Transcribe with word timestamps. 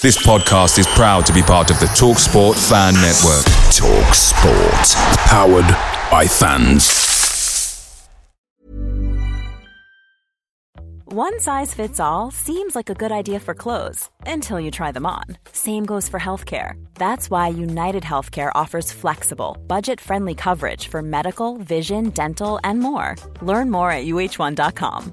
This 0.00 0.16
podcast 0.24 0.78
is 0.78 0.86
proud 0.86 1.26
to 1.26 1.32
be 1.32 1.42
part 1.42 1.72
of 1.72 1.80
the 1.80 1.86
TalkSport 1.86 2.54
Fan 2.68 2.94
Network. 2.94 3.44
TalkSport. 3.74 4.94
Powered 5.26 5.66
by 6.08 6.24
fans. 6.24 8.08
One 11.06 11.40
size 11.40 11.74
fits 11.74 11.98
all 11.98 12.30
seems 12.30 12.76
like 12.76 12.88
a 12.88 12.94
good 12.94 13.10
idea 13.10 13.40
for 13.40 13.54
clothes 13.54 14.08
until 14.24 14.60
you 14.60 14.70
try 14.70 14.92
them 14.92 15.04
on. 15.04 15.24
Same 15.50 15.84
goes 15.84 16.08
for 16.08 16.20
healthcare. 16.20 16.74
That's 16.94 17.28
why 17.28 17.48
United 17.48 18.04
Healthcare 18.04 18.52
offers 18.54 18.92
flexible, 18.92 19.56
budget 19.66 20.00
friendly 20.00 20.36
coverage 20.36 20.86
for 20.86 21.02
medical, 21.02 21.56
vision, 21.56 22.10
dental, 22.10 22.60
and 22.62 22.78
more. 22.78 23.16
Learn 23.42 23.68
more 23.68 23.90
at 23.90 24.04
uh1.com. 24.04 25.12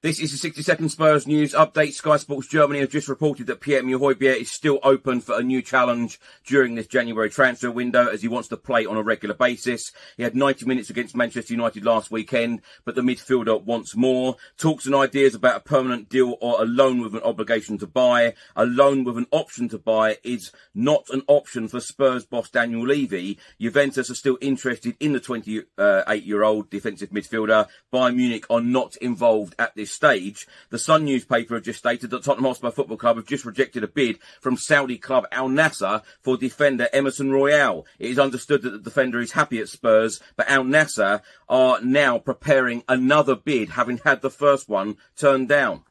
This 0.00 0.20
is 0.20 0.30
the 0.30 0.38
60 0.38 0.62
second 0.62 0.90
Spurs 0.90 1.26
news 1.26 1.54
update. 1.54 1.92
Sky 1.92 2.18
Sports 2.18 2.46
Germany 2.46 2.78
have 2.78 2.90
just 2.90 3.08
reported 3.08 3.48
that 3.48 3.60
Pierre-Emile 3.60 3.98
Højbjerg 3.98 4.42
is 4.42 4.48
still 4.48 4.78
open 4.84 5.20
for 5.20 5.36
a 5.36 5.42
new 5.42 5.60
challenge 5.60 6.20
during 6.46 6.76
this 6.76 6.86
January 6.86 7.28
transfer 7.28 7.68
window 7.68 8.06
as 8.06 8.22
he 8.22 8.28
wants 8.28 8.46
to 8.50 8.56
play 8.56 8.86
on 8.86 8.96
a 8.96 9.02
regular 9.02 9.34
basis. 9.34 9.90
He 10.16 10.22
had 10.22 10.36
90 10.36 10.66
minutes 10.66 10.88
against 10.88 11.16
Manchester 11.16 11.52
United 11.52 11.84
last 11.84 12.12
weekend, 12.12 12.62
but 12.84 12.94
the 12.94 13.00
midfielder 13.00 13.60
wants 13.60 13.96
more. 13.96 14.36
Talks 14.56 14.86
and 14.86 14.94
ideas 14.94 15.34
about 15.34 15.56
a 15.56 15.60
permanent 15.68 16.08
deal 16.08 16.36
or 16.40 16.62
a 16.62 16.64
loan 16.64 17.00
with 17.00 17.16
an 17.16 17.22
obligation 17.22 17.76
to 17.78 17.88
buy. 17.88 18.34
A 18.54 18.64
loan 18.64 19.02
with 19.02 19.18
an 19.18 19.26
option 19.32 19.68
to 19.70 19.78
buy 19.78 20.18
is 20.22 20.52
not 20.76 21.10
an 21.10 21.22
option 21.26 21.66
for 21.66 21.80
Spurs 21.80 22.24
boss 22.24 22.50
Daniel 22.50 22.86
Levy. 22.86 23.36
Juventus 23.60 24.10
are 24.10 24.14
still 24.14 24.38
interested 24.40 24.94
in 25.00 25.12
the 25.12 25.18
28 25.18 26.22
year 26.22 26.44
old 26.44 26.70
defensive 26.70 27.10
midfielder. 27.10 27.66
Bayern 27.92 28.14
Munich 28.14 28.46
are 28.48 28.60
not 28.60 28.94
involved 28.98 29.56
at 29.58 29.74
this 29.74 29.87
stage, 29.90 30.46
the 30.70 30.78
Sun 30.78 31.04
newspaper 31.04 31.54
have 31.54 31.64
just 31.64 31.78
stated 31.78 32.10
that 32.10 32.22
Tottenham 32.22 32.44
Hotspur 32.44 32.70
Football 32.70 32.96
Club 32.96 33.16
have 33.16 33.26
just 33.26 33.44
rejected 33.44 33.84
a 33.84 33.88
bid 33.88 34.18
from 34.40 34.56
Saudi 34.56 34.98
club 34.98 35.26
Al 35.32 35.48
Nassr 35.48 36.02
for 36.20 36.36
defender 36.36 36.88
Emerson 36.92 37.30
Royal. 37.30 37.86
It 37.98 38.10
is 38.10 38.18
understood 38.18 38.62
that 38.62 38.70
the 38.70 38.78
defender 38.78 39.20
is 39.20 39.32
happy 39.32 39.60
at 39.60 39.68
Spurs, 39.68 40.20
but 40.36 40.48
Al 40.48 40.64
Nassr 40.64 41.22
are 41.48 41.80
now 41.80 42.18
preparing 42.18 42.82
another 42.88 43.34
bid, 43.34 43.70
having 43.70 43.98
had 43.98 44.22
the 44.22 44.30
first 44.30 44.68
one 44.68 44.96
turned 45.16 45.48
down. 45.48 45.82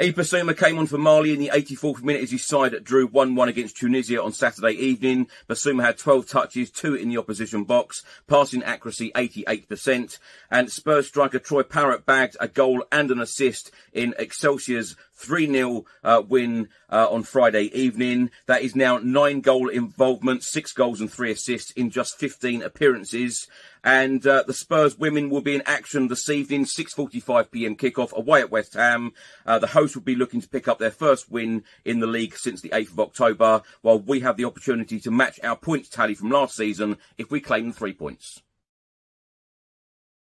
Yves 0.00 0.56
came 0.56 0.78
on 0.78 0.86
for 0.86 0.96
Mali 0.96 1.32
in 1.32 1.40
the 1.40 1.50
84th 1.52 2.04
minute 2.04 2.22
as 2.22 2.30
his 2.30 2.46
side 2.46 2.84
drew 2.84 3.08
1-1 3.08 3.48
against 3.48 3.76
Tunisia 3.76 4.22
on 4.22 4.32
Saturday 4.32 4.74
evening. 4.74 5.26
Bissouma 5.48 5.82
had 5.82 5.98
12 5.98 6.28
touches, 6.28 6.70
two 6.70 6.94
in 6.94 7.08
the 7.08 7.18
opposition 7.18 7.64
box, 7.64 8.04
passing 8.28 8.62
accuracy 8.62 9.10
88%, 9.16 10.18
and 10.52 10.70
Spurs 10.70 11.08
striker 11.08 11.40
Troy 11.40 11.64
Parrott 11.64 12.06
bagged 12.06 12.36
a 12.38 12.46
goal 12.46 12.84
and 12.92 13.10
an 13.10 13.20
assist 13.20 13.72
in 13.92 14.14
Excelsior's 14.20 14.94
3-0 15.18 15.84
uh, 16.04 16.22
win 16.26 16.68
uh, 16.90 17.08
on 17.10 17.22
Friday 17.22 17.64
evening. 17.78 18.30
That 18.46 18.62
is 18.62 18.76
now 18.76 18.98
nine 18.98 19.40
goal 19.40 19.68
involvement, 19.68 20.42
six 20.44 20.72
goals 20.72 21.00
and 21.00 21.12
three 21.12 21.32
assists 21.32 21.70
in 21.72 21.90
just 21.90 22.18
15 22.18 22.62
appearances. 22.62 23.46
And 23.84 24.26
uh, 24.26 24.44
the 24.46 24.54
Spurs 24.54 24.98
women 24.98 25.30
will 25.30 25.40
be 25.40 25.54
in 25.54 25.62
action 25.64 26.08
this 26.08 26.28
evening, 26.28 26.64
6:45 26.64 27.50
p.m. 27.50 27.76
kickoff 27.76 28.12
away 28.12 28.40
at 28.40 28.50
West 28.50 28.74
Ham. 28.74 29.12
Uh, 29.46 29.58
the 29.58 29.68
hosts 29.68 29.96
will 29.96 30.02
be 30.02 30.16
looking 30.16 30.40
to 30.40 30.48
pick 30.48 30.68
up 30.68 30.78
their 30.78 30.90
first 30.90 31.30
win 31.30 31.64
in 31.84 32.00
the 32.00 32.06
league 32.06 32.36
since 32.36 32.60
the 32.60 32.70
8th 32.70 32.92
of 32.92 33.00
October, 33.00 33.62
while 33.82 33.98
we 33.98 34.20
have 34.20 34.36
the 34.36 34.44
opportunity 34.44 34.98
to 35.00 35.10
match 35.10 35.38
our 35.42 35.56
points 35.56 35.88
tally 35.88 36.14
from 36.14 36.30
last 36.30 36.56
season 36.56 36.98
if 37.16 37.30
we 37.30 37.40
claim 37.40 37.72
three 37.72 37.92
points. 37.92 38.42